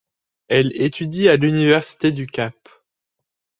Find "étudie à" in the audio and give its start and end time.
0.81-1.35